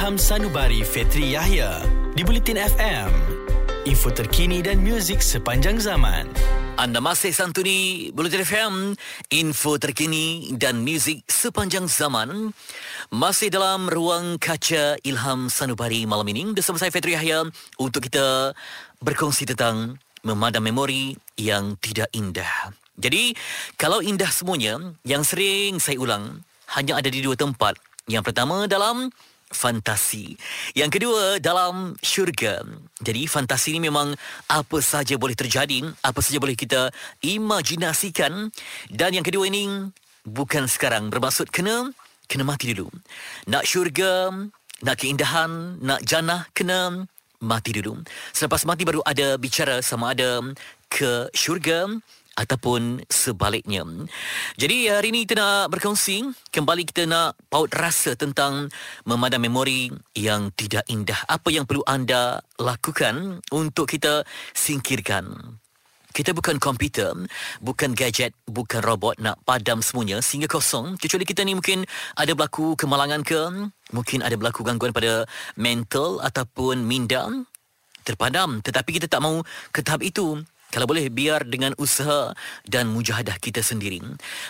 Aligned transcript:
Ilham 0.00 0.16
Sanubari 0.16 0.80
Fetri 0.80 1.36
Yahya 1.36 1.84
di 2.16 2.24
Bulletin 2.24 2.56
FM. 2.56 3.12
Info 3.84 4.08
terkini 4.08 4.64
dan 4.64 4.80
muzik 4.80 5.20
sepanjang 5.20 5.76
zaman. 5.76 6.24
Anda 6.80 7.04
masih 7.04 7.36
santuni 7.36 8.08
Bulletin 8.08 8.40
FM, 8.40 8.74
info 9.28 9.76
terkini 9.76 10.56
dan 10.56 10.80
muzik 10.88 11.20
sepanjang 11.28 11.84
zaman. 11.84 12.48
Masih 13.12 13.52
dalam 13.52 13.92
ruang 13.92 14.40
kaca 14.40 14.96
Ilham 15.04 15.52
Sanubari 15.52 16.08
malam 16.08 16.24
ini 16.32 16.48
bersama 16.56 16.80
saya 16.80 16.88
Fetri 16.88 17.12
Yahya 17.12 17.44
untuk 17.76 18.08
kita 18.08 18.56
berkongsi 19.04 19.52
tentang 19.52 20.00
memadam 20.24 20.64
memori 20.64 21.12
yang 21.36 21.76
tidak 21.76 22.08
indah. 22.16 22.72
Jadi, 22.96 23.36
kalau 23.76 24.00
indah 24.00 24.32
semuanya, 24.32 24.80
yang 25.04 25.28
sering 25.28 25.76
saya 25.76 26.00
ulang 26.00 26.40
hanya 26.72 26.96
ada 26.96 27.12
di 27.12 27.20
dua 27.20 27.36
tempat. 27.36 27.76
Yang 28.08 28.32
pertama 28.32 28.64
dalam 28.64 29.12
fantasi. 29.50 30.38
Yang 30.78 30.90
kedua 30.98 31.42
dalam 31.42 31.98
syurga. 32.00 32.62
Jadi 33.02 33.26
fantasi 33.26 33.76
ini 33.76 33.90
memang 33.90 34.14
apa 34.46 34.78
saja 34.78 35.18
boleh 35.18 35.34
terjadi, 35.34 35.84
apa 36.00 36.20
saja 36.22 36.38
boleh 36.38 36.54
kita 36.54 36.94
imajinasikan 37.20 38.48
dan 38.88 39.10
yang 39.10 39.26
kedua 39.26 39.50
ini 39.50 39.90
bukan 40.24 40.70
sekarang 40.70 41.10
bermaksud 41.10 41.50
kena 41.50 41.90
kena 42.30 42.46
mati 42.46 42.70
dulu. 42.70 42.86
Nak 43.50 43.66
syurga, 43.66 44.30
nak 44.86 44.96
keindahan, 44.96 45.82
nak 45.82 46.00
jannah 46.06 46.46
kena 46.54 47.04
mati 47.42 47.74
dulu. 47.74 47.98
Selepas 48.30 48.62
mati 48.62 48.86
baru 48.86 49.02
ada 49.02 49.34
bicara 49.34 49.82
sama 49.82 50.14
ada 50.14 50.38
ke 50.90 51.26
syurga 51.34 51.90
ataupun 52.38 53.04
sebaliknya. 53.10 53.82
Jadi 54.56 54.90
hari 54.90 55.10
ini 55.10 55.26
kita 55.26 55.40
nak 55.40 55.74
berkongsi, 55.74 56.24
kembali 56.50 56.82
kita 56.88 57.04
nak 57.08 57.36
paut 57.50 57.68
rasa 57.74 58.14
tentang 58.14 58.70
memadam 59.04 59.42
memori 59.42 59.90
yang 60.14 60.54
tidak 60.54 60.86
indah. 60.88 61.18
Apa 61.26 61.50
yang 61.50 61.66
perlu 61.66 61.82
anda 61.84 62.40
lakukan 62.56 63.44
untuk 63.50 63.90
kita 63.90 64.22
singkirkan? 64.54 65.58
Kita 66.10 66.34
bukan 66.34 66.58
komputer, 66.58 67.14
bukan 67.62 67.94
gadget, 67.94 68.34
bukan 68.42 68.82
robot 68.82 69.22
nak 69.22 69.38
padam 69.46 69.78
semuanya 69.78 70.18
sehingga 70.18 70.50
kosong. 70.50 70.98
Kecuali 70.98 71.22
kita 71.22 71.46
ni 71.46 71.54
mungkin 71.54 71.86
ada 72.18 72.34
berlaku 72.34 72.74
kemalangan 72.74 73.22
ke, 73.22 73.70
mungkin 73.94 74.26
ada 74.26 74.34
berlaku 74.34 74.66
gangguan 74.66 74.90
pada 74.90 75.22
mental 75.54 76.18
ataupun 76.18 76.82
minda 76.82 77.30
terpadam. 78.02 78.58
Tetapi 78.58 78.90
kita 78.98 79.06
tak 79.06 79.22
mau 79.22 79.38
ke 79.70 79.86
tahap 79.86 80.02
itu. 80.02 80.42
Kalau 80.70 80.86
boleh 80.86 81.10
biar 81.10 81.42
dengan 81.50 81.74
usaha 81.82 82.30
dan 82.62 82.94
mujahadah 82.94 83.36
kita 83.42 83.58
sendiri. 83.58 83.98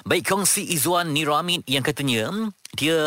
Baik 0.05 0.29
kongsi 0.29 0.69
Izwan 0.69 1.17
Niramin 1.17 1.65
yang 1.65 1.81
katanya 1.81 2.29
dia 2.77 3.01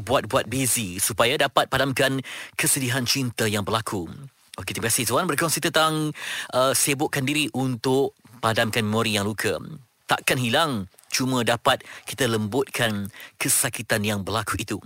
buat-buat 0.00 0.48
busy 0.48 0.96
supaya 0.96 1.36
dapat 1.36 1.68
padamkan 1.68 2.24
kesedihan 2.56 3.04
cinta 3.04 3.44
yang 3.44 3.62
berlaku. 3.62 4.08
Okey, 4.56 4.72
terima 4.72 4.88
kasih 4.88 5.04
Izwan 5.04 5.28
berkongsi 5.28 5.60
tentang 5.60 6.16
uh, 6.56 6.72
sibukkan 6.72 7.28
diri 7.28 7.52
untuk 7.52 8.16
padamkan 8.40 8.88
memori 8.88 9.20
yang 9.20 9.28
luka. 9.28 9.60
Takkan 10.08 10.40
hilang 10.40 10.88
cuma 11.12 11.44
dapat 11.44 11.84
kita 12.08 12.24
lembutkan 12.24 13.12
kesakitan 13.36 14.00
yang 14.00 14.24
berlaku 14.24 14.56
itu. 14.56 14.80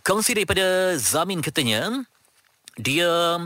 Kongsi 0.00 0.40
daripada 0.40 0.96
Zamin 0.96 1.44
katanya 1.44 2.00
dia 2.80 3.36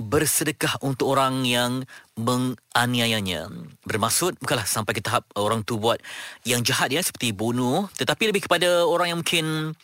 bersedekah 0.00 0.80
untuk 0.80 1.12
orang 1.12 1.44
yang 1.44 1.84
menganiayanya. 2.16 3.52
Bermaksud 3.84 4.40
bukanlah 4.40 4.64
sampai 4.64 4.96
ke 4.96 5.04
tahap 5.04 5.28
orang 5.36 5.60
tu 5.60 5.76
buat 5.76 6.00
yang 6.48 6.64
jahat 6.64 6.88
ya 6.88 7.04
seperti 7.04 7.36
bunuh 7.36 7.86
tetapi 8.00 8.32
lebih 8.32 8.48
kepada 8.48 8.84
orang 8.88 9.12
yang 9.12 9.18
mungkin 9.20 9.76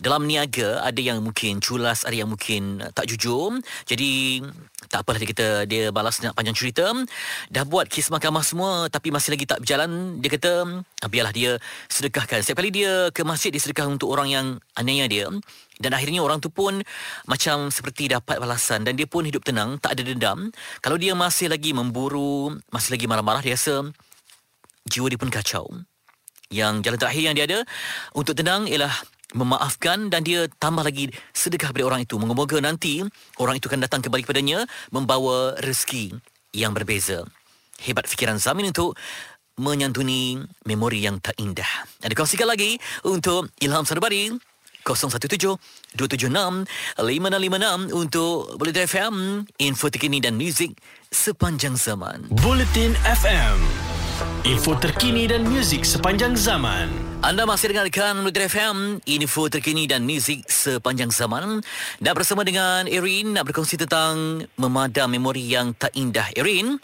dalam 0.00 0.24
niaga 0.24 0.80
ada 0.80 0.96
yang 0.96 1.20
mungkin 1.20 1.60
culas 1.60 2.08
ada 2.08 2.16
yang 2.16 2.32
mungkin 2.32 2.80
tak 2.96 3.04
jujur. 3.04 3.60
Jadi 3.84 4.40
tak 4.88 5.04
apalah 5.04 5.20
dia 5.20 5.28
kata 5.28 5.46
dia 5.68 5.92
balas 5.92 6.18
nak 6.24 6.32
panjang 6.32 6.56
cerita. 6.56 6.88
Dah 7.52 7.68
buat 7.68 7.86
kes 7.86 8.08
mahkamah 8.08 8.42
semua 8.42 8.88
tapi 8.88 9.12
masih 9.12 9.36
lagi 9.36 9.44
tak 9.44 9.60
berjalan 9.60 10.18
dia 10.24 10.30
kata 10.32 10.52
ah, 11.04 11.08
biarlah 11.12 11.36
dia 11.36 11.60
sedekahkan. 11.92 12.40
Setiap 12.40 12.64
kali 12.64 12.72
dia 12.72 13.12
ke 13.12 13.20
masjid 13.22 13.52
dia 13.52 13.60
sedekah 13.60 13.86
untuk 13.86 14.08
orang 14.08 14.28
yang 14.32 14.46
aniaya 14.74 15.06
dia 15.06 15.28
dan 15.80 15.96
akhirnya 15.96 16.20
orang 16.20 16.38
tu 16.38 16.52
pun 16.52 16.78
macam 17.24 17.72
seperti 17.72 18.12
dapat 18.12 18.36
balasan 18.36 18.84
dan 18.84 18.94
dia 18.94 19.08
pun 19.08 19.24
hidup 19.24 19.42
tenang 19.42 19.80
tak 19.80 19.96
ada 19.96 20.04
dendam 20.04 20.52
kalau 20.84 21.00
dia 21.00 21.16
masih 21.16 21.48
lagi 21.48 21.72
memburu 21.72 22.52
masih 22.68 22.94
lagi 22.94 23.08
marah-marah 23.08 23.40
dia 23.40 23.56
rasa 23.56 23.88
jiwa 24.86 25.08
dia 25.08 25.18
pun 25.18 25.32
kacau 25.32 25.64
yang 26.52 26.84
jalan 26.84 26.98
terakhir 27.00 27.22
yang 27.24 27.34
dia 27.34 27.46
ada 27.48 27.58
untuk 28.12 28.36
tenang 28.36 28.68
ialah 28.68 28.92
memaafkan 29.34 30.10
dan 30.10 30.26
dia 30.26 30.50
tambah 30.58 30.82
lagi 30.82 31.10
sedekah 31.30 31.70
kepada 31.70 31.86
orang 31.86 32.02
itu. 32.02 32.18
Moga-moga 32.18 32.58
nanti 32.58 32.98
orang 33.38 33.62
itu 33.62 33.70
akan 33.70 33.86
datang 33.86 34.02
kembali 34.02 34.26
kepadanya 34.26 34.66
membawa 34.90 35.54
rezeki 35.62 36.18
yang 36.50 36.74
berbeza. 36.74 37.22
Hebat 37.80 38.10
fikiran 38.10 38.42
Zamin 38.42 38.74
untuk 38.74 38.98
menyantuni 39.60 40.40
memori 40.66 41.04
yang 41.04 41.20
tak 41.20 41.36
indah. 41.38 41.68
Ada 42.02 42.16
kongsikan 42.16 42.48
lagi 42.48 42.80
untuk 43.06 43.52
Ilham 43.60 43.84
Sarbari 43.86 44.32
017-276-5656 45.96 47.92
untuk 47.92 48.56
Bulletin 48.56 48.84
FM, 48.86 49.14
info 49.60 49.86
terkini 49.92 50.18
dan 50.20 50.36
muzik 50.36 50.76
sepanjang 51.12 51.76
zaman. 51.76 52.26
Bulletin 52.40 52.96
FM. 53.04 53.58
Info 54.44 54.76
terkini 54.76 55.24
dan 55.28 55.48
muzik 55.48 55.84
sepanjang 55.84 56.36
zaman. 56.36 56.88
Anda 57.20 57.44
masih 57.44 57.72
dengarkan 57.72 58.20
Bulletin 58.24 58.48
FM, 58.48 58.76
info 59.04 59.48
terkini 59.48 59.84
dan 59.88 60.04
muzik 60.04 60.44
sepanjang 60.48 61.12
zaman. 61.12 61.60
Dan 62.00 62.12
bersama 62.16 62.44
dengan 62.44 62.88
Erin 62.88 63.36
nak 63.36 63.48
berkongsi 63.48 63.76
tentang 63.80 64.44
memadam 64.56 65.08
memori 65.12 65.44
yang 65.44 65.72
tak 65.76 65.92
indah. 65.96 66.28
Erin, 66.36 66.80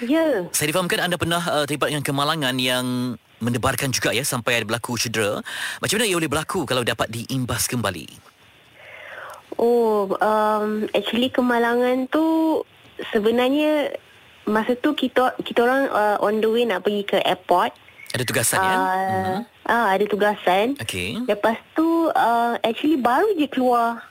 Ya, 0.00 0.48
saya 0.56 0.72
difahamkan 0.72 0.96
anda 0.96 1.20
pernah 1.20 1.44
uh, 1.44 1.68
terlibat 1.68 1.92
dengan 1.92 2.00
kemalangan 2.00 2.56
yang 2.56 3.20
mendebarkan 3.40 3.90
juga 3.90 4.12
ya 4.12 4.22
sampai 4.22 4.60
ada 4.60 4.64
berlaku 4.68 5.00
cedera. 5.00 5.40
Macam 5.80 5.96
mana 5.96 6.06
ia 6.06 6.16
boleh 6.16 6.30
berlaku 6.30 6.68
kalau 6.68 6.84
dapat 6.84 7.08
diimbas 7.08 7.66
kembali? 7.66 8.30
oh, 9.60 10.16
um, 10.24 10.88
actually 10.96 11.28
kemalangan 11.28 12.08
tu 12.08 12.24
sebenarnya 13.12 13.92
masa 14.48 14.72
tu 14.74 14.96
kita 14.96 15.36
kita 15.44 15.60
orang 15.62 15.84
uh, 15.92 16.16
on 16.24 16.40
the 16.40 16.48
way 16.48 16.64
nak 16.64 16.82
pergi 16.82 17.04
ke 17.04 17.18
airport. 17.20 17.76
Ada 18.10 18.24
tugasan 18.26 18.58
ya? 18.58 18.74
Uh, 18.74 19.36
ah, 19.70 19.86
ada 19.94 20.04
tugasan. 20.08 20.74
Okey. 20.82 21.22
Lepas 21.28 21.60
tu 21.76 22.10
uh, 22.10 22.58
actually 22.64 22.98
baru 22.98 23.36
je 23.38 23.46
keluar 23.46 24.02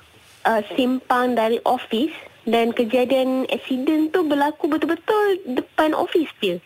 uh, 0.47 0.62
simpang 0.78 1.35
dari 1.35 1.59
office 1.68 2.16
dan 2.47 2.72
kejadian 2.72 3.44
accident 3.51 4.16
tu 4.16 4.23
berlaku 4.23 4.72
betul-betul 4.72 5.44
depan 5.51 5.91
office 5.91 6.31
dia. 6.39 6.63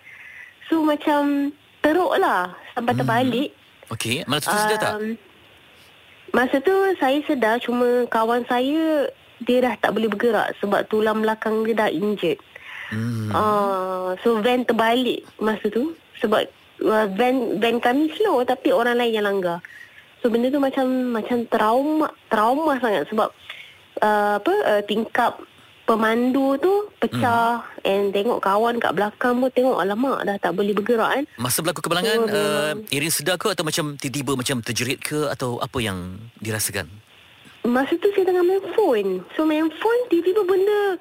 So 0.69 0.85
macam 0.85 1.51
teruk 1.83 2.15
lah 2.17 2.55
sampai 2.73 2.93
terbalik. 2.95 3.49
Okey, 3.91 4.23
mana 4.25 4.39
tu 4.39 4.49
sedar 4.49 4.79
tak? 4.79 4.93
Um, 4.97 5.19
Masa 6.33 6.57
tu 6.65 6.73
saya 6.97 7.21
sedar 7.29 7.61
cuma 7.61 8.09
kawan 8.09 8.41
saya 8.49 9.05
dia 9.45 9.61
dah 9.61 9.77
tak 9.77 9.93
boleh 9.93 10.09
bergerak 10.09 10.57
sebab 10.57 10.81
tulang 10.89 11.21
belakang 11.21 11.61
dia 11.61 11.77
dah 11.77 11.89
injured. 11.93 12.41
Hmm. 12.89 13.29
Uh, 13.29 14.17
so 14.25 14.41
van 14.41 14.65
terbalik 14.65 15.21
masa 15.37 15.69
tu 15.69 15.93
sebab 16.17 16.49
uh, 16.89 17.05
van 17.13 17.61
van 17.61 17.77
kami 17.77 18.09
slow 18.17 18.41
tapi 18.41 18.73
orang 18.73 18.97
lain 18.97 19.13
yang 19.13 19.29
langgar. 19.29 19.61
So 20.25 20.33
benda 20.33 20.49
tu 20.49 20.57
macam 20.57 21.13
macam 21.13 21.45
trauma 21.53 22.09
trauma 22.33 22.81
sangat 22.81 23.05
sebab 23.13 23.29
uh, 24.01 24.41
apa 24.41 24.53
uh, 24.65 24.81
tingkap 24.89 25.37
pemandu 25.83 26.55
tu 26.63 26.73
pecah 27.03 27.59
hmm. 27.59 27.87
and 27.87 28.05
tengok 28.15 28.39
kawan 28.39 28.79
kat 28.79 28.95
belakang 28.95 29.35
pun 29.43 29.51
tengok 29.51 29.83
alamak 29.83 30.23
dah 30.23 30.37
tak 30.39 30.55
boleh 30.55 30.71
bergerak 30.71 31.11
kan. 31.11 31.23
Masa 31.35 31.59
berlaku 31.59 31.83
kebalangan, 31.83 32.17
Oh, 32.23 32.27
uh, 32.27 32.29
memang. 32.31 32.87
Irin 32.87 33.11
sedar 33.11 33.35
ke 33.35 33.51
atau 33.51 33.67
macam 33.67 33.99
tiba-tiba 33.99 34.39
macam 34.39 34.63
terjerit 34.63 35.03
ke 35.03 35.27
atau 35.27 35.59
apa 35.59 35.77
yang 35.83 36.19
dirasakan? 36.39 36.87
Masa 37.67 37.95
tu 37.99 38.11
saya 38.15 38.27
tengah 38.27 38.43
main 38.43 38.63
phone. 38.75 39.27
So 39.35 39.43
main 39.43 39.67
phone 39.67 40.01
tiba-tiba 40.07 40.41
benda 40.47 40.99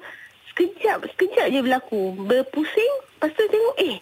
sekejap, 0.51 1.07
sekejap 1.15 1.47
je 1.47 1.59
berlaku. 1.63 2.01
Berpusing, 2.27 2.93
lepas 3.19 3.31
tu 3.35 3.43
tengok 3.47 3.75
eh 3.79 3.95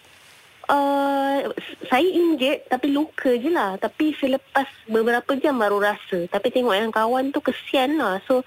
uh, 0.66 1.45
saya 1.89 2.10
injet 2.10 2.66
tapi 2.66 2.89
luka 2.89 3.30
je 3.38 3.54
lah. 3.54 3.77
Tapi 3.77 4.18
selepas 4.18 4.66
beberapa 4.89 5.38
jam 5.38 5.62
baru 5.62 5.77
rasa. 5.77 6.25
Tapi 6.25 6.50
tengok 6.50 6.74
yang 6.74 6.89
kawan 6.89 7.30
tu 7.30 7.38
kesian 7.42 8.01
lah. 8.01 8.18
So 8.25 8.42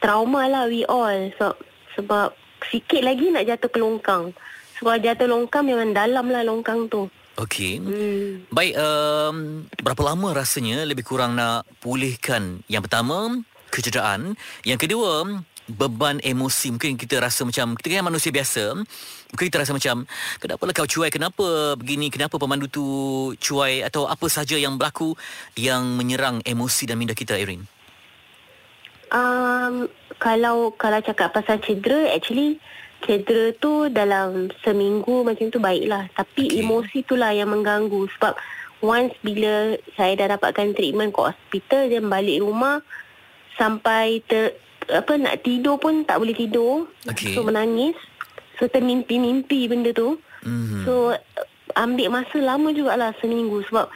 trauma 0.00 0.48
lah 0.48 0.64
we 0.66 0.82
all. 0.88 1.28
So, 1.36 1.54
sebab 1.96 2.34
sikit 2.68 3.00
lagi 3.00 3.32
nak 3.32 3.46
jatuh 3.48 3.70
ke 3.70 3.78
longkang. 3.80 4.34
Sebab 4.80 4.96
jatuh 5.00 5.28
longkang 5.28 5.64
memang 5.68 5.92
dalam 5.92 6.26
lah 6.32 6.44
longkang 6.44 6.88
tu. 6.88 7.08
Okey. 7.40 7.80
Hmm. 7.80 8.44
Baik, 8.52 8.74
um, 8.76 9.64
berapa 9.80 10.02
lama 10.12 10.36
rasanya 10.36 10.84
lebih 10.84 11.08
kurang 11.08 11.36
nak 11.36 11.64
pulihkan? 11.80 12.60
Yang 12.68 12.88
pertama, 12.88 13.40
kecederaan. 13.72 14.36
Yang 14.66 14.88
kedua, 14.88 15.24
beban 15.70 16.18
emosi. 16.20 16.74
Mungkin 16.74 16.98
kita 16.98 17.22
rasa 17.22 17.46
macam, 17.46 17.78
kita 17.78 17.96
kan 17.96 18.08
manusia 18.08 18.28
biasa. 18.34 18.76
Mungkin 19.32 19.46
kita 19.46 19.62
rasa 19.62 19.72
macam, 19.72 20.04
kenapa 20.42 20.62
lah 20.66 20.74
kau 20.74 20.88
cuai? 20.90 21.08
Kenapa 21.08 21.78
begini? 21.78 22.10
Kenapa 22.10 22.36
pemandu 22.36 22.66
tu 22.66 22.84
cuai? 23.38 23.86
Atau 23.86 24.04
apa 24.10 24.26
saja 24.26 24.58
yang 24.58 24.76
berlaku 24.76 25.14
yang 25.54 25.96
menyerang 25.96 26.42
emosi 26.42 26.90
dan 26.90 26.98
minda 26.98 27.14
kita, 27.14 27.38
Erin? 27.38 27.64
Um, 29.10 29.90
kalau 30.22 30.74
kalau 30.78 30.98
cakap 31.02 31.34
pasal 31.34 31.58
cedera, 31.62 32.14
actually 32.14 32.62
cedera 33.02 33.50
tu 33.58 33.88
dalam 33.90 34.52
seminggu 34.62 35.26
macam 35.26 35.50
tu 35.50 35.58
baiklah. 35.58 36.06
Tapi 36.14 36.46
okay. 36.46 36.60
emosi 36.62 36.98
tu 37.08 37.16
lah 37.16 37.32
yang 37.34 37.50
mengganggu 37.50 38.06
sebab 38.18 38.36
once 38.84 39.12
bila 39.24 39.76
saya 39.96 40.16
dah 40.16 40.36
dapatkan 40.36 40.76
treatment 40.76 41.12
kat 41.12 41.34
hospital 41.34 41.82
dan 41.88 42.04
balik 42.08 42.40
rumah 42.40 42.80
sampai 43.56 44.24
ter, 44.24 44.56
apa 44.88 45.12
nak 45.20 45.44
tidur 45.44 45.76
pun 45.76 46.04
tak 46.04 46.20
boleh 46.20 46.36
tidur. 46.36 46.88
Okay. 47.08 47.36
So 47.36 47.44
menangis. 47.44 47.96
So 48.60 48.68
termimpi-mimpi 48.68 49.68
benda 49.68 49.90
tu. 49.96 50.20
Mhm. 50.44 50.84
So 50.84 51.16
ambil 51.78 52.08
masa 52.12 52.36
lama 52.40 52.74
jugalah 52.74 53.14
seminggu 53.22 53.62
sebab 53.68 53.88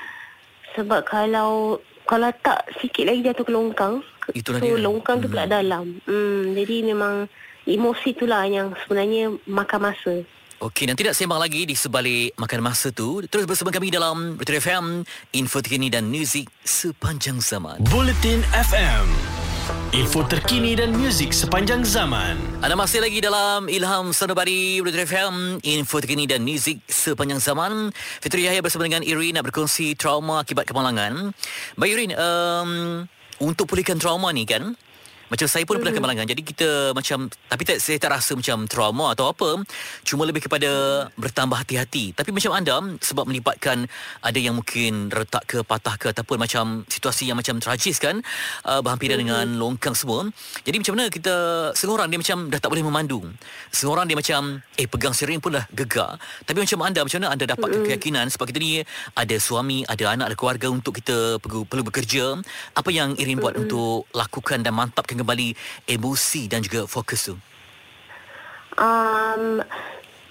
sebab 0.74 1.00
kalau 1.06 1.78
kalau 2.04 2.28
tak 2.44 2.68
sikit 2.80 3.08
lagi 3.08 3.24
jatuh 3.24 3.44
ke 3.44 3.52
longkang. 3.52 4.04
Itulah 4.32 4.62
so 4.62 4.72
dia. 4.72 4.80
longkang 4.80 5.20
tu 5.20 5.28
pula 5.28 5.44
dalam. 5.44 6.00
Hmm, 6.08 6.56
jadi 6.56 6.76
memang 6.88 7.28
emosi 7.68 8.16
itulah 8.16 8.48
yang 8.48 8.72
sebenarnya 8.84 9.36
makan 9.44 9.80
masa. 9.80 10.14
Okey, 10.64 10.88
dan 10.88 10.96
tidak 10.96 11.12
sembang 11.12 11.42
lagi 11.42 11.68
di 11.68 11.76
sebalik 11.76 12.32
makan 12.40 12.64
masa 12.64 12.88
tu. 12.88 13.20
Terus 13.28 13.44
bersama 13.44 13.68
kami 13.68 13.92
dalam 13.92 14.40
Retro 14.40 14.56
FM, 14.56 15.02
info 15.36 15.60
terkini 15.60 15.92
dan 15.92 16.08
muzik 16.08 16.48
sepanjang 16.64 17.42
zaman. 17.42 17.84
Bulletin 17.92 18.40
FM. 18.48 19.04
Info 19.92 20.24
terkini 20.24 20.72
dan 20.72 20.96
muzik 20.96 21.36
sepanjang 21.36 21.84
zaman. 21.84 22.36
Anda 22.64 22.80
masih 22.80 23.04
lagi 23.04 23.20
dalam 23.20 23.68
Ilham 23.68 24.14
Sanubari 24.16 24.80
Retro 24.80 25.04
FM, 25.04 25.60
info 25.64 26.00
terkini 26.00 26.24
dan 26.24 26.46
muzik 26.46 26.80
sepanjang 26.88 27.44
zaman. 27.44 27.92
Fitri 28.24 28.48
Yahya 28.48 28.64
bersama 28.64 28.88
dengan 28.88 29.04
Irin 29.04 29.36
nak 29.36 29.50
berkongsi 29.50 29.98
trauma 29.98 30.40
akibat 30.40 30.64
kemalangan. 30.64 31.34
Baik 31.76 31.92
Irin, 31.98 32.12
um, 32.16 32.70
untuk 33.44 33.68
pulihkan 33.68 34.00
trauma 34.00 34.32
ni 34.32 34.48
kan, 34.48 34.72
macam 35.32 35.46
saya 35.48 35.64
pun 35.64 35.80
pernah 35.80 35.94
kemalangan. 35.94 36.26
Jadi 36.28 36.42
kita 36.44 36.92
macam 36.92 37.26
Tapi 37.28 37.62
tak, 37.64 37.78
saya 37.80 37.96
tak 37.96 38.10
rasa 38.12 38.36
macam 38.36 38.68
trauma 38.68 39.16
atau 39.16 39.32
apa 39.32 39.64
Cuma 40.04 40.28
lebih 40.28 40.44
kepada 40.44 40.68
Bertambah 41.16 41.64
hati-hati. 41.64 42.12
Tapi 42.12 42.30
macam 42.30 42.52
anda 42.52 42.76
Sebab 43.00 43.24
melibatkan 43.24 43.88
Ada 44.20 44.38
yang 44.38 44.60
mungkin 44.60 45.08
Retak 45.08 45.48
ke 45.48 45.58
Patah 45.64 45.96
ke 45.96 46.12
Ataupun 46.12 46.36
macam 46.36 46.84
Situasi 46.88 47.28
yang 47.30 47.40
macam 47.40 47.56
tragis 47.58 47.96
kan 47.96 48.20
uh, 48.68 48.80
Berhampiran 48.84 49.18
dengan 49.20 49.46
longkang 49.56 49.96
semua. 49.96 50.28
Jadi 50.62 50.76
macam 50.84 50.92
mana 50.98 51.04
kita 51.08 51.34
Seorang 51.72 52.12
dia 52.12 52.18
macam 52.20 52.52
Dah 52.52 52.60
tak 52.60 52.68
boleh 52.68 52.84
memandu. 52.84 53.24
Seorang 53.72 54.04
dia 54.04 54.16
macam 54.18 54.60
Eh 54.76 54.86
pegang 54.86 55.16
steering 55.16 55.40
pun 55.40 55.56
dah 55.56 55.64
gegar. 55.72 56.20
Tapi 56.44 56.58
macam 56.60 56.78
anda 56.84 57.00
Macam 57.00 57.18
mana 57.24 57.32
anda 57.32 57.44
dapat 57.48 57.68
keyakinan 57.88 58.28
Sebab 58.28 58.52
kita 58.52 58.58
ni 58.60 58.84
Ada 59.16 59.36
suami 59.40 59.88
Ada 59.88 60.14
anak 60.14 60.34
Ada 60.34 60.36
keluarga 60.36 60.66
Untuk 60.68 61.00
kita 61.00 61.40
perlu, 61.40 61.64
perlu 61.64 61.82
bekerja. 61.86 62.36
Apa 62.76 62.92
yang 62.92 63.16
Irin 63.16 63.40
buat 63.40 63.56
Untuk 63.56 64.06
lakukan 64.12 64.60
dan 64.60 64.76
mantapkan 64.76 65.13
kembali 65.20 65.54
Emosi 65.86 66.50
dan 66.50 66.64
juga 66.64 66.86
fokus 66.90 67.30
tu 67.30 67.36
Um, 68.74 69.62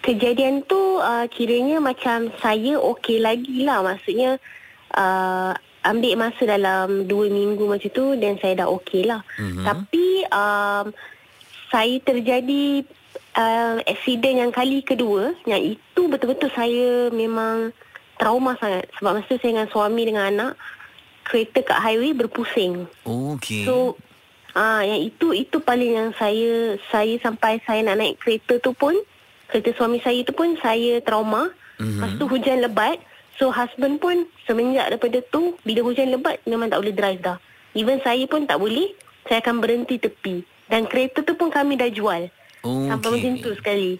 kejadian 0.03 0.67
tu 0.67 0.99
uh, 0.99 1.25
kiranya 1.31 1.79
macam 1.79 2.27
saya 2.43 2.75
okey 2.75 3.23
lagi 3.23 3.63
lah. 3.63 3.79
Maksudnya 3.79 4.35
uh, 4.99 5.55
ambil 5.83 6.13
masa 6.19 6.43
dalam 6.43 7.07
dua 7.07 7.31
minggu 7.31 7.63
macam 7.67 7.91
tu 7.91 8.15
dan 8.19 8.35
saya 8.43 8.63
dah 8.63 8.67
okey 8.79 9.07
lah. 9.07 9.23
Mhm. 9.39 9.63
Tapi 9.63 10.07
um, 10.27 10.85
saya 11.71 11.95
terjadi 12.03 12.83
uh, 13.39 13.79
accident 13.87 14.43
yang 14.47 14.51
kali 14.51 14.83
kedua 14.83 15.33
yang 15.47 15.63
itu 15.63 16.01
betul-betul 16.11 16.51
saya 16.51 17.07
memang 17.15 17.71
trauma 18.19 18.59
sangat. 18.59 18.91
Sebab 18.99 19.23
masa 19.23 19.27
tu 19.31 19.39
saya 19.39 19.55
dengan 19.55 19.71
suami 19.71 20.01
dengan 20.03 20.25
anak 20.27 20.53
kereta 21.23 21.63
kat 21.63 21.79
highway 21.79 22.11
berpusing. 22.11 22.91
Okey 23.07 23.63
So 23.63 23.95
ah 24.53 24.81
yang 24.85 25.01
itu 25.01 25.33
itu 25.33 25.57
paling 25.59 25.91
yang 25.97 26.09
saya 26.17 26.77
saya 26.93 27.17
sampai 27.21 27.57
saya 27.65 27.81
nak 27.81 27.97
naik 27.97 28.21
kereta 28.21 28.61
tu 28.61 28.73
pun 28.73 28.93
kereta 29.49 29.69
suami 29.77 30.01
saya 30.01 30.21
tu 30.25 30.33
pun 30.33 30.57
saya 30.61 30.97
trauma. 31.05 31.53
Mhm. 31.77 31.83
Mm-hmm. 31.83 31.99
Lepas 31.99 32.11
tu 32.17 32.25
hujan 32.29 32.57
lebat. 32.61 32.97
So 33.41 33.49
husband 33.49 33.97
pun 33.97 34.29
semenjak 34.45 34.93
daripada 34.93 35.17
tu 35.33 35.57
bila 35.65 35.81
hujan 35.81 36.13
lebat 36.13 36.37
memang 36.45 36.69
tak 36.69 36.85
boleh 36.85 36.93
drive 36.93 37.21
dah. 37.21 37.37
Even 37.73 37.97
saya 38.05 38.21
pun 38.29 38.45
tak 38.45 38.61
boleh. 38.61 38.93
Saya 39.25 39.41
akan 39.41 39.57
berhenti 39.57 39.97
tepi. 39.97 40.45
Dan 40.69 40.85
kereta 40.85 41.25
tu 41.25 41.33
pun 41.33 41.49
kami 41.49 41.73
dah 41.73 41.89
jual. 41.89 42.29
Okey. 42.61 42.89
Sampai 42.89 43.09
macam 43.09 43.33
tu 43.41 43.51
sekali. 43.57 43.91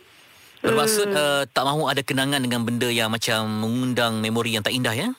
Bermaksud 0.64 1.12
Hmm. 1.12 1.20
uh, 1.20 1.44
tak 1.50 1.64
mahu 1.68 1.92
ada 1.92 2.02
kenangan 2.06 2.40
dengan 2.40 2.64
benda 2.64 2.88
yang 2.88 3.12
macam 3.12 3.44
mengundang 3.46 4.24
memori 4.24 4.56
yang 4.56 4.64
tak 4.64 4.72
indah 4.72 4.96
ya? 4.96 5.10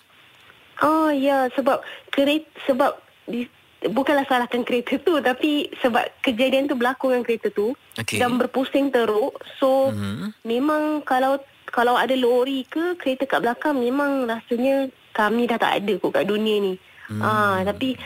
Oh 0.81 1.13
ya 1.13 1.47
sebab 1.55 1.85
kereta 2.11 2.49
sebab 2.67 2.97
di, 3.29 3.47
bukanlah 3.91 4.25
salahkan 4.25 4.63
kereta 4.63 4.97
tu 4.99 5.21
tapi 5.21 5.69
sebab 5.81 6.01
kejadian 6.21 6.65
tu 6.65 6.75
berlaku 6.75 7.13
dengan 7.13 7.25
kereta 7.25 7.49
tu 7.51 7.77
Okey. 7.97 8.17
dan 8.17 8.37
berpusing 8.37 8.89
teruk 8.89 9.37
so 9.59 9.91
Mhm. 9.91 9.99
mm-hmm. 9.99 10.31
memang 10.45 10.83
kalau 11.03 11.37
kalau 11.69 11.99
ada 11.99 12.15
lori 12.15 12.63
ke 12.65 12.95
kereta 12.95 13.27
kat 13.27 13.43
belakang 13.43 13.75
memang 13.77 14.25
rasanya 14.25 14.87
kami 15.11 15.45
dah 15.45 15.59
tak 15.59 15.83
ada 15.83 15.99
kot 15.99 16.15
kat 16.15 16.27
dunia 16.27 16.63
ni. 16.63 16.75
Hmm. 17.11 17.19
Ah 17.19 17.59
tapi 17.63 17.99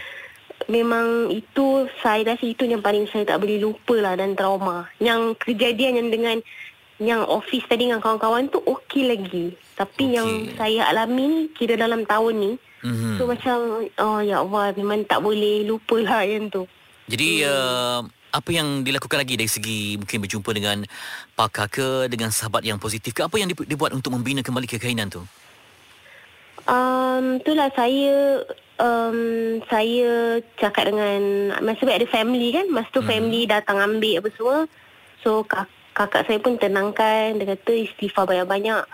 memang 0.67 1.29
itu 1.29 1.85
saya 2.01 2.35
rasa 2.35 2.45
itu 2.45 2.65
yang 2.65 2.81
paling 2.81 3.05
saya 3.09 3.25
tak 3.25 3.41
boleh 3.41 3.61
lupa 3.61 3.97
lah 4.01 4.17
dan 4.17 4.33
trauma. 4.33 4.89
Yang 4.99 5.37
kejadian 5.39 6.01
yang 6.01 6.09
dengan 6.09 6.37
yang 6.99 7.23
office 7.25 7.63
tadi 7.65 7.87
dengan 7.87 8.01
kawan-kawan 8.01 8.49
tu 8.49 8.59
okey 8.59 9.05
lagi. 9.05 9.53
Tapi 9.77 10.05
Okey. 10.11 10.17
yang 10.17 10.29
saya 10.57 10.89
alami 10.89 11.25
ni 11.29 11.41
kira 11.53 11.77
dalam 11.77 12.03
tahun 12.03 12.35
ni 12.41 12.53
Mhm. 12.89 13.21
So 13.21 13.29
macam 13.29 13.57
Oh 14.01 14.21
ya 14.25 14.41
Allah 14.41 14.73
Memang 14.73 15.05
tak 15.05 15.21
boleh 15.21 15.69
lupa 15.69 16.01
lah 16.01 16.25
yang 16.25 16.49
tu 16.49 16.65
Jadi 17.09 17.45
uh, 17.45 18.01
apa 18.29 18.51
yang 18.53 18.85
dilakukan 18.85 19.25
lagi 19.25 19.41
dari 19.41 19.49
segi 19.49 19.97
mungkin 19.97 20.21
berjumpa 20.21 20.51
dengan 20.53 20.85
pakar 21.33 21.69
ke 21.73 22.13
dengan 22.13 22.29
sahabat 22.29 22.61
yang 22.61 22.77
positif 22.77 23.17
ke 23.17 23.25
apa 23.25 23.37
yang 23.41 23.49
dibu- 23.49 23.65
dibuat 23.65 23.97
untuk 23.97 24.13
membina 24.13 24.45
kembali 24.45 24.69
kekainan 24.69 25.09
tu? 25.09 25.25
um, 26.69 27.41
Itulah 27.41 27.73
saya 27.73 28.45
um, 28.77 29.19
Saya 29.73 30.41
cakap 30.61 30.93
dengan 30.93 31.21
Masa 31.65 31.81
tu 31.81 31.89
ada 31.89 32.09
family 32.09 32.53
kan 32.53 32.69
Masa 32.69 32.89
tu 32.93 33.01
hmm. 33.01 33.09
family 33.09 33.49
datang 33.49 33.81
ambil 33.81 34.21
apa 34.21 34.29
semua 34.37 34.59
So 35.25 35.43
kak, 35.49 35.65
kakak 35.97 36.29
saya 36.29 36.39
pun 36.45 36.61
tenangkan 36.61 37.41
Dia 37.41 37.57
kata 37.57 37.73
istighfar 37.73 38.29
banyak-banyak 38.29 38.85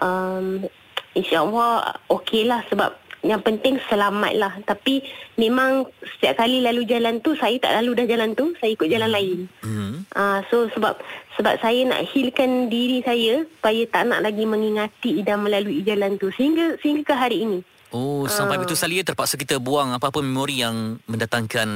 um, 0.00 0.68
InsyaAllah 1.14 2.02
okey 2.10 2.46
lah 2.50 2.66
sebab 2.66 2.90
yang 3.24 3.40
penting 3.40 3.80
selamat 3.88 4.32
lah 4.36 4.52
Tapi 4.62 5.00
memang 5.40 5.88
setiap 6.04 6.44
kali 6.44 6.60
lalu 6.60 6.84
jalan 6.84 7.18
tu 7.24 7.32
Saya 7.34 7.56
tak 7.58 7.72
lalu 7.80 8.04
dah 8.04 8.06
jalan 8.06 8.30
tu 8.36 8.52
Saya 8.60 8.76
ikut 8.76 8.86
jalan 8.86 9.10
lain 9.10 9.48
Mhm. 9.64 10.12
Ah, 10.14 10.44
so 10.52 10.68
sebab 10.70 11.00
sebab 11.34 11.58
saya 11.58 11.82
nak 11.88 12.06
healkan 12.14 12.70
diri 12.70 13.02
saya 13.02 13.42
supaya 13.42 13.82
tak 13.90 14.06
nak 14.06 14.22
lagi 14.22 14.46
mengingati 14.46 15.24
dan 15.26 15.42
melalui 15.42 15.82
jalan 15.82 16.14
tu 16.20 16.30
sehingga 16.30 16.78
sehingga 16.78 17.02
ke 17.10 17.14
hari 17.16 17.42
ini. 17.42 17.58
Oh, 17.94 18.26
sampai 18.26 18.58
begitu 18.58 18.74
salia 18.74 19.06
terpaksa 19.06 19.38
kita 19.38 19.62
buang 19.62 19.94
apa-apa 19.94 20.18
memori 20.18 20.62
yang 20.62 20.98
mendatangkan 21.06 21.68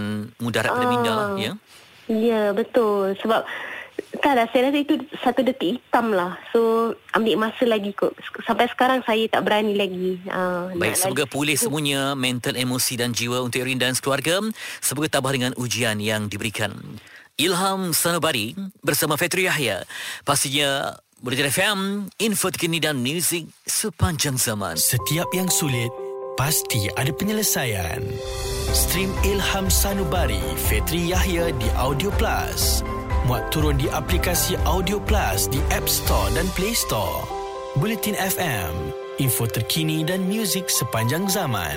mudarat 0.43 0.75
pada 0.75 0.87
minda 0.91 1.13
lah, 1.15 1.29
ya. 1.39 1.53
Ya, 2.11 2.51
betul. 2.51 3.15
Sebab 3.23 3.47
tak 4.17 4.33
lah, 4.33 4.47
saya 4.49 4.73
rasa 4.73 4.79
itu 4.81 4.95
satu 5.21 5.45
detik 5.45 5.79
hitam 5.79 6.17
lah. 6.17 6.41
So, 6.51 6.93
ambil 7.13 7.37
masa 7.37 7.69
lagi 7.69 7.93
kot. 7.93 8.17
Sampai 8.49 8.65
sekarang 8.73 9.05
saya 9.05 9.29
tak 9.29 9.45
berani 9.45 9.77
lagi. 9.77 10.17
Ah, 10.33 10.73
Baik, 10.73 10.97
nak 10.97 10.99
semoga 10.99 11.25
lagi. 11.29 11.33
pulih 11.37 11.57
semuanya 11.61 12.01
mental, 12.17 12.57
emosi 12.57 12.97
dan 12.97 13.13
jiwa 13.13 13.45
untuk 13.45 13.61
Irin 13.61 13.77
dan 13.77 13.93
keluarga. 14.01 14.41
Semoga 14.81 15.21
tabah 15.21 15.33
dengan 15.37 15.53
ujian 15.61 16.01
yang 16.01 16.33
diberikan. 16.33 16.73
Ilham 17.39 17.95
Sanubari 17.95 18.57
bersama 18.83 19.15
Fetri 19.15 19.47
Yahya. 19.47 19.87
Pastinya 20.27 20.99
Bulletin 21.23 21.51
FM, 21.51 21.79
info 22.19 22.51
terkini 22.51 22.83
dan 22.83 22.99
muzik 22.99 23.47
sepanjang 23.63 24.35
zaman. 24.35 24.75
Setiap 24.75 25.31
yang 25.31 25.47
sulit 25.47 25.91
pasti 26.35 26.91
ada 26.99 27.11
penyelesaian. 27.15 28.03
Stream 28.75 29.11
Ilham 29.23 29.71
Sanubari 29.71 30.43
Fetri 30.67 31.11
Yahya 31.11 31.55
di 31.55 31.69
Audio 31.79 32.11
Plus. 32.19 32.83
Muat 33.29 33.53
turun 33.53 33.77
di 33.77 33.85
aplikasi 33.93 34.57
Audio 34.65 34.97
Plus 34.97 35.53
di 35.53 35.61
App 35.69 35.85
Store 35.85 36.33
dan 36.33 36.49
Play 36.57 36.73
Store. 36.73 37.29
Bulletin 37.77 38.17
FM, 38.17 38.73
info 39.21 39.45
terkini 39.45 40.01
dan 40.01 40.25
muzik 40.25 40.73
sepanjang 40.73 41.29
zaman. 41.29 41.77